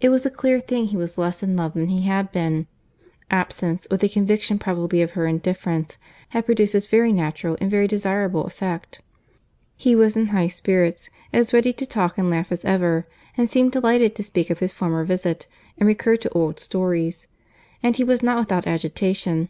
It 0.00 0.10
was 0.10 0.24
a 0.24 0.30
clear 0.30 0.60
thing 0.60 0.84
he 0.86 0.96
was 0.96 1.18
less 1.18 1.42
in 1.42 1.56
love 1.56 1.74
than 1.74 1.88
he 1.88 2.02
had 2.02 2.30
been. 2.30 2.68
Absence, 3.32 3.88
with 3.90 4.00
the 4.00 4.08
conviction 4.08 4.60
probably 4.60 5.02
of 5.02 5.10
her 5.18 5.26
indifference, 5.26 5.98
had 6.28 6.46
produced 6.46 6.72
this 6.74 6.86
very 6.86 7.12
natural 7.12 7.56
and 7.60 7.68
very 7.68 7.88
desirable 7.88 8.44
effect. 8.44 9.02
He 9.74 9.96
was 9.96 10.16
in 10.16 10.26
high 10.26 10.46
spirits; 10.46 11.10
as 11.32 11.52
ready 11.52 11.72
to 11.72 11.84
talk 11.84 12.16
and 12.16 12.30
laugh 12.30 12.52
as 12.52 12.64
ever, 12.64 13.08
and 13.36 13.50
seemed 13.50 13.72
delighted 13.72 14.14
to 14.14 14.22
speak 14.22 14.50
of 14.50 14.60
his 14.60 14.70
former 14.72 15.04
visit, 15.04 15.48
and 15.78 15.88
recur 15.88 16.14
to 16.18 16.28
old 16.30 16.60
stories: 16.60 17.26
and 17.82 17.96
he 17.96 18.04
was 18.04 18.22
not 18.22 18.38
without 18.38 18.68
agitation. 18.68 19.48